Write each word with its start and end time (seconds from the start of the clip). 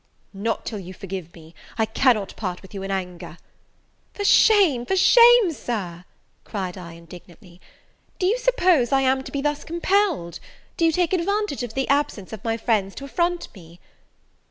"Not 0.33 0.65
till 0.65 0.79
you 0.79 0.95
forgive 0.95 1.31
me! 1.35 1.53
I 1.77 1.85
cannot 1.85 2.35
part 2.35 2.63
with 2.63 2.73
you 2.73 2.81
in 2.81 2.89
anger." 2.89 3.37
"For 4.15 4.23
shame, 4.25 4.83
for 4.83 4.95
shame, 4.95 5.53
Sir!" 5.53 6.05
cried 6.43 6.75
I, 6.75 6.93
indignantly, 6.93 7.61
"do 8.17 8.25
you 8.25 8.39
suppose 8.39 8.91
I 8.91 9.01
am 9.01 9.21
to 9.23 9.31
be 9.31 9.41
thus 9.43 9.63
compelled? 9.63 10.39
do 10.75 10.85
you 10.85 10.91
take 10.91 11.13
advantage 11.13 11.61
of 11.61 11.75
the 11.75 11.87
absence 11.87 12.33
of 12.33 12.43
my 12.43 12.57
friends 12.57 12.95
to 12.95 13.05
affront 13.05 13.53
me?" 13.53 13.79